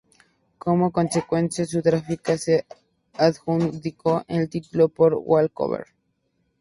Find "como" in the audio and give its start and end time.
0.57-0.91